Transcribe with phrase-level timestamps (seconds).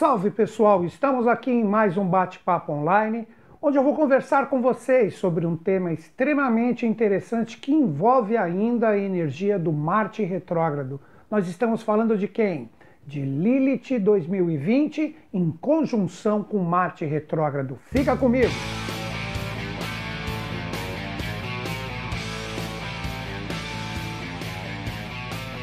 [0.00, 3.28] Salve pessoal, estamos aqui em mais um bate-papo online,
[3.60, 8.98] onde eu vou conversar com vocês sobre um tema extremamente interessante que envolve ainda a
[8.98, 10.98] energia do Marte retrógrado.
[11.30, 12.70] Nós estamos falando de quem?
[13.06, 17.78] De Lilith 2020 em conjunção com Marte retrógrado.
[17.92, 18.54] Fica comigo!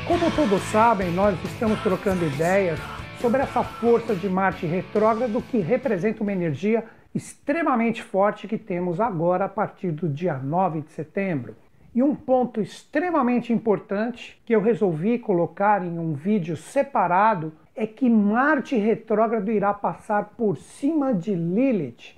[0.07, 2.79] Como todos sabem, nós estamos trocando ideias
[3.19, 6.83] sobre essa força de Marte retrógrado que representa uma energia
[7.15, 11.55] extremamente forte que temos agora a partir do dia 9 de setembro.
[11.95, 18.07] E um ponto extremamente importante que eu resolvi colocar em um vídeo separado é que
[18.07, 22.15] Marte retrógrado irá passar por cima de Lilith.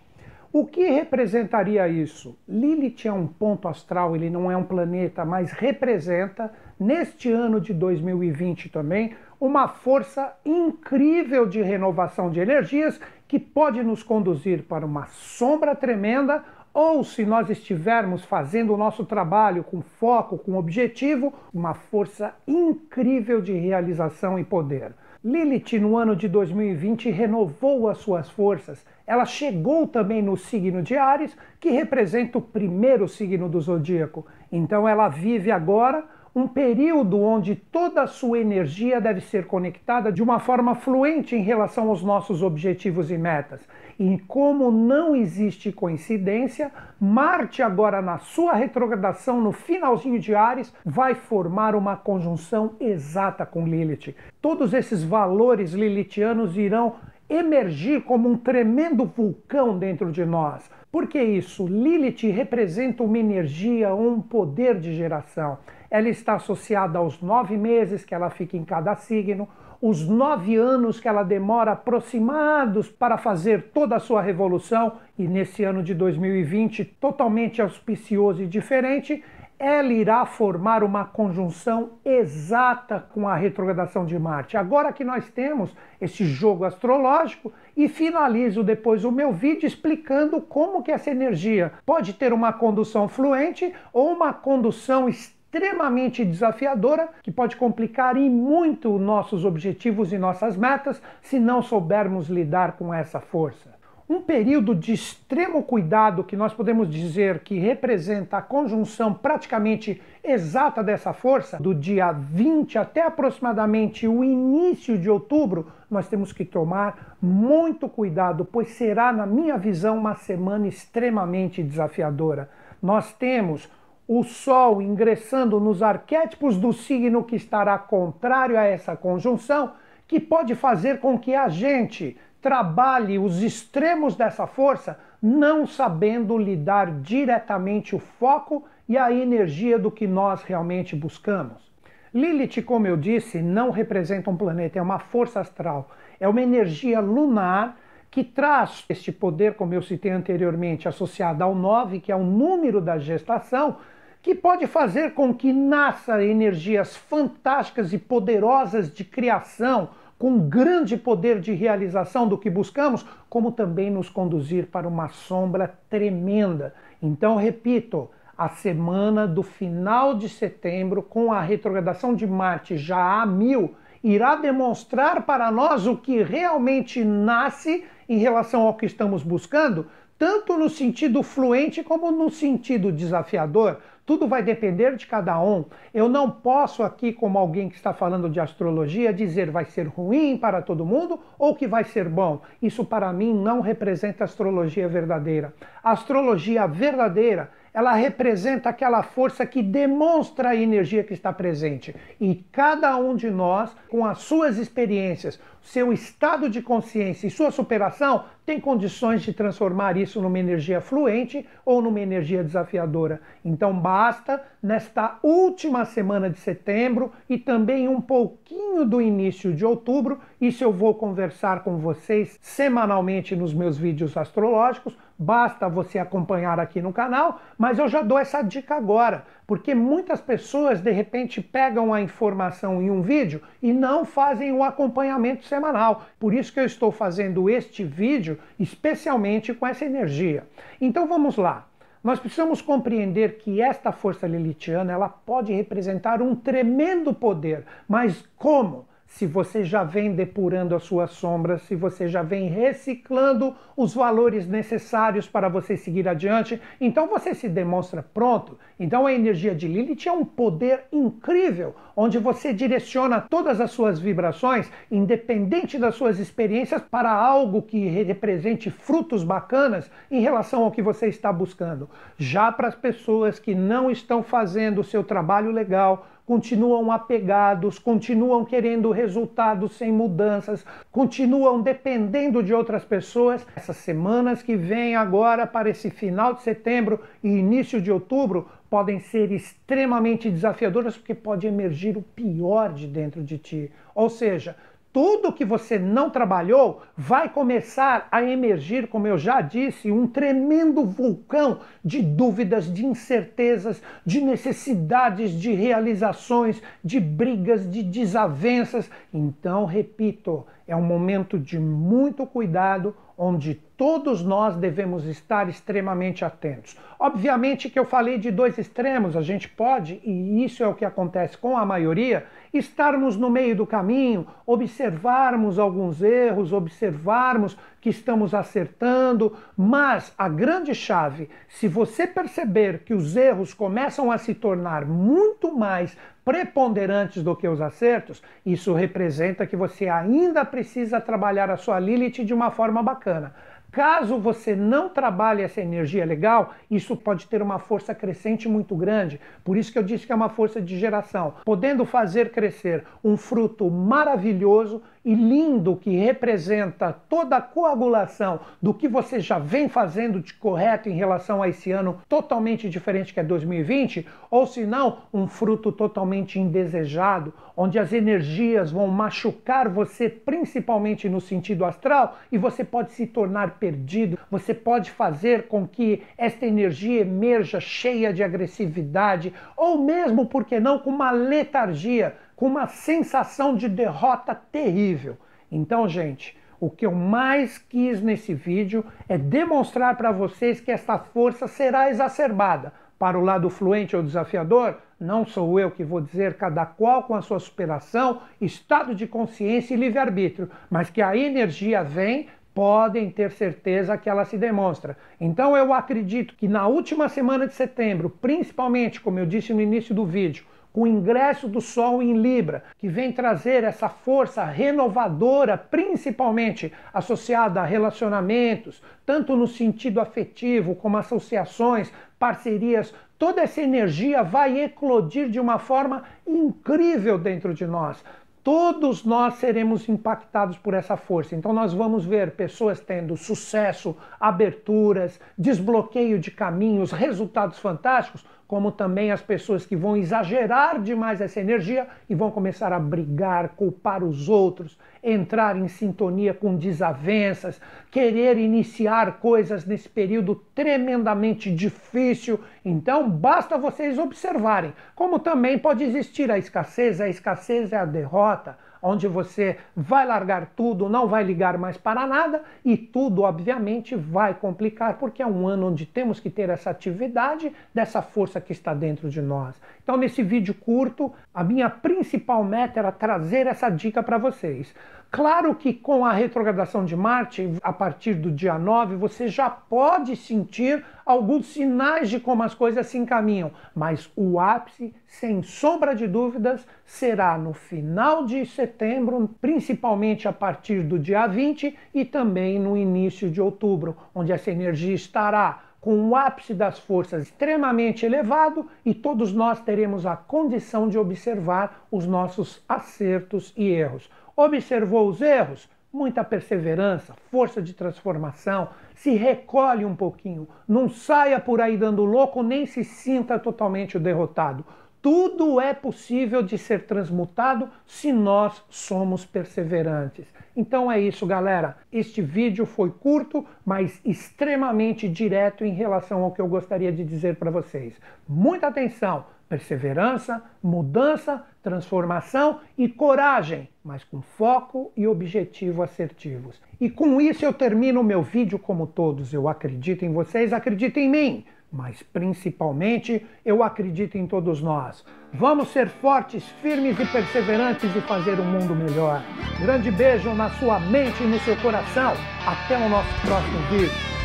[0.52, 2.36] O que representaria isso?
[2.48, 7.72] Lilith é um ponto astral, ele não é um planeta, mas representa, neste ano de
[7.72, 15.06] 2020 também, uma força incrível de renovação de energias que pode nos conduzir para uma
[15.08, 21.74] sombra tremenda ou, se nós estivermos fazendo o nosso trabalho com foco, com objetivo, uma
[21.74, 24.94] força incrível de realização e poder.
[25.24, 28.86] Lilith, no ano de 2020, renovou as suas forças.
[29.06, 34.26] Ela chegou também no signo de Ares, que representa o primeiro signo do zodíaco.
[34.52, 40.22] Então, ela vive agora um período onde toda a sua energia deve ser conectada de
[40.22, 43.68] uma forma fluente em relação aos nossos objetivos e metas.
[44.00, 51.16] E como não existe coincidência, Marte, agora na sua retrogradação no finalzinho de Ares, vai
[51.16, 54.16] formar uma conjunção exata com Lilith.
[54.42, 56.96] Todos esses valores lilithianos irão
[57.30, 60.70] emergir como um tremendo vulcão dentro de nós.
[60.92, 61.68] Por que isso?
[61.68, 65.58] Lilith representa uma energia, um poder de geração
[65.90, 69.48] ela está associada aos nove meses que ela fica em cada signo,
[69.82, 75.64] os nove anos que ela demora aproximados para fazer toda a sua revolução, e nesse
[75.64, 79.24] ano de 2020, totalmente auspicioso e diferente,
[79.58, 84.56] ela irá formar uma conjunção exata com a retrogradação de Marte.
[84.56, 90.82] Agora que nós temos esse jogo astrológico e finalizo depois o meu vídeo explicando como
[90.82, 97.32] que essa energia pode ter uma condução fluente ou uma condução extremamente extremamente desafiadora que
[97.32, 103.20] pode complicar em muito nossos objetivos e nossas metas se não soubermos lidar com essa
[103.20, 103.80] força.
[104.08, 110.84] Um período de extremo cuidado que nós podemos dizer que representa a conjunção praticamente exata
[110.84, 117.18] dessa força, do dia 20 até aproximadamente o início de outubro, nós temos que tomar
[117.22, 122.50] muito cuidado, pois será, na minha visão, uma semana extremamente desafiadora.
[122.82, 123.70] Nós temos
[124.12, 129.74] o Sol ingressando nos arquétipos do signo que estará contrário a essa conjunção,
[130.08, 136.90] que pode fazer com que a gente trabalhe os extremos dessa força, não sabendo lidar
[137.02, 141.72] diretamente o foco e a energia do que nós realmente buscamos.
[142.12, 147.00] Lilith, como eu disse, não representa um planeta, é uma força astral, é uma energia
[147.00, 147.78] lunar
[148.10, 152.82] que traz este poder, como eu citei anteriormente, associado ao 9, que é o número
[152.82, 153.78] da gestação,
[154.22, 161.40] que pode fazer com que nasça energias fantásticas e poderosas de criação, com grande poder
[161.40, 166.74] de realização do que buscamos, como também nos conduzir para uma sombra tremenda.
[167.02, 173.26] Então, repito, a semana do final de setembro, com a retrogradação de Marte já a
[173.26, 179.88] mil, irá demonstrar para nós o que realmente nasce em relação ao que estamos buscando,
[180.18, 183.78] tanto no sentido fluente como no sentido desafiador.
[184.10, 185.66] Tudo vai depender de cada um.
[185.94, 190.36] Eu não posso aqui, como alguém que está falando de astrologia, dizer vai ser ruim
[190.36, 192.42] para todo mundo ou que vai ser bom.
[192.60, 195.54] Isso para mim não representa astrologia verdadeira.
[195.84, 201.96] A astrologia verdadeira ela representa aquela força que demonstra a energia que está presente.
[202.20, 205.40] E cada um de nós, com as suas experiências,
[205.72, 211.48] seu estado de consciência e sua superação, tem condições de transformar isso numa energia fluente
[211.64, 213.22] ou numa energia desafiadora.
[213.46, 220.20] Então basta, nesta última semana de setembro e também um pouquinho do início de outubro,
[220.42, 226.82] isso eu vou conversar com vocês semanalmente nos meus vídeos astrológicos Basta você acompanhar aqui
[226.82, 231.92] no canal, mas eu já dou essa dica agora, porque muitas pessoas de repente pegam
[231.92, 236.06] a informação em um vídeo e não fazem o acompanhamento semanal.
[236.20, 240.44] Por isso que eu estou fazendo este vídeo especialmente com essa energia.
[240.80, 241.68] Então vamos lá.
[242.04, 248.86] Nós precisamos compreender que esta força lilithiana ela pode representar um tremendo poder, mas como?
[249.10, 254.48] Se você já vem depurando as suas sombras, se você já vem reciclando os valores
[254.48, 258.58] necessários para você seguir adiante, então você se demonstra pronto.
[258.80, 264.00] Então a energia de Lilith é um poder incrível, onde você direciona todas as suas
[264.00, 270.84] vibrações, independente das suas experiências, para algo que represente frutos bacanas em relação ao que
[270.84, 271.90] você está buscando.
[272.16, 278.46] Já para as pessoas que não estão fazendo o seu trabalho legal, continuam apegados, continuam
[278.46, 283.44] querendo resultados sem mudanças, continuam dependendo de outras pessoas.
[283.56, 289.00] Essas semanas que vêm agora para esse final de setembro e início de outubro podem
[289.00, 293.72] ser extremamente desafiadoras porque pode emergir o pior de dentro de ti.
[293.96, 294.56] Ou seja,
[294.92, 300.84] tudo que você não trabalhou vai começar a emergir, como eu já disse, um tremendo
[300.86, 308.90] vulcão de dúvidas, de incertezas, de necessidades, de realizações, de brigas, de desavenças.
[309.14, 316.78] Então, repito, é um momento de muito cuidado, onde todos nós devemos estar extremamente atentos.
[317.00, 320.86] Obviamente que eu falei de dois extremos, a gente pode, e isso é o que
[320.86, 328.36] acontece com a maioria, estarmos no meio do caminho, observarmos alguns erros, observarmos que estamos
[328.36, 334.86] acertando, mas a grande chave, se você perceber que os erros começam a se tornar
[334.86, 341.58] muito mais preponderantes do que os acertos, isso representa que você ainda precisa trabalhar a
[341.58, 343.34] sua Lilith de uma forma bacana.
[343.72, 349.22] Caso você não trabalhe essa energia legal, isso pode ter uma força crescente muito grande.
[349.44, 353.16] Por isso que eu disse que é uma força de geração, podendo fazer crescer um
[353.16, 360.20] fruto maravilhoso e lindo que representa toda a coagulação do que você já vem fazendo
[360.20, 365.00] de correto em relação a esse ano totalmente diferente que é 2020, ou se não,
[365.14, 372.38] um fruto totalmente indesejado, onde as energias vão machucar você principalmente no sentido astral e
[372.38, 378.24] você pode se tornar perdido, você pode fazer com que esta energia emerja cheia de
[378.24, 385.18] agressividade ou mesmo, por que não, com uma letargia com uma sensação de derrota terrível.
[385.52, 390.98] Então, gente, o que eu mais quis nesse vídeo é demonstrar para vocês que essa
[390.98, 392.72] força será exacerbada.
[392.98, 397.14] Para o lado fluente ou desafiador, não sou eu que vou dizer cada qual com
[397.14, 402.28] a sua superação, estado de consciência e livre-arbítrio, mas que a energia vem
[402.60, 404.98] podem ter certeza que ela se demonstra.
[405.18, 409.96] Então eu acredito que na última semana de setembro, principalmente, como eu disse no início
[409.96, 415.58] do vídeo, com o ingresso do Sol em Libra, que vem trazer essa força renovadora,
[415.58, 421.90] principalmente associada a relacionamentos, tanto no sentido afetivo como associações,
[422.20, 428.04] parcerias, toda essa energia vai eclodir de uma forma incrível dentro de nós.
[428.44, 431.36] Todos nós seremos impactados por essa força.
[431.36, 439.12] Então, nós vamos ver pessoas tendo sucesso, aberturas, desbloqueio de caminhos, resultados fantásticos, como também
[439.12, 444.28] as pessoas que vão exagerar demais essa energia e vão começar a brigar, culpar os
[444.28, 447.62] outros, entrar em sintonia com desavenças,
[447.92, 452.40] querer iniciar coisas nesse período tremendamente difícil.
[452.66, 458.58] Então, basta vocês observarem como também pode existir a escassez, a escassez é a derrota
[458.82, 464.34] onde você vai largar tudo, não vai ligar mais para nada e tudo, obviamente, vai
[464.34, 468.74] complicar, porque é um ano onde temos que ter essa atividade dessa força que está
[468.74, 469.60] dentro de nós.
[469.84, 474.74] Então, nesse vídeo curto, a minha principal meta era trazer essa dica para vocês.
[475.12, 480.16] Claro que com a retrogradação de Marte, a partir do dia 9, você já pode
[480.16, 486.06] sentir alguns sinais de como as coisas se encaminham, mas o ápice, sem sombra de
[486.06, 492.78] dúvidas, será no final de setembro, principalmente a partir do dia 20 e também no
[492.78, 498.94] início de outubro, onde essa energia estará com o ápice das forças extremamente elevado e
[498.94, 504.08] todos nós teremos a condição de observar os nossos acertos e erros.
[504.36, 505.68] Observou os erros?
[505.92, 512.44] Muita perseverança, força de transformação, se recolhe um pouquinho, não saia por aí dando louco,
[512.44, 514.64] nem se sinta totalmente derrotado.
[515.02, 520.28] Tudo é possível de ser transmutado se nós somos perseverantes.
[520.56, 521.78] Então é isso, galera.
[521.92, 527.38] Este vídeo foi curto, mas extremamente direto em relação ao que eu gostaria de dizer
[527.38, 527.96] para vocês.
[528.28, 529.26] Muita atenção!
[529.50, 536.62] Perseverança, mudança, transformação e coragem, mas com foco e objetivo assertivos.
[536.80, 539.34] E com isso eu termino o meu vídeo como todos.
[539.34, 541.46] Eu acredito em vocês, acredito em mim.
[541.72, 545.06] mas principalmente eu acredito em todos nós.
[545.34, 549.22] Vamos ser fortes, firmes e perseverantes e fazer um mundo melhor.
[549.60, 552.14] Grande beijo na sua mente e no seu coração.
[552.46, 554.19] Até o nosso próximo vídeo.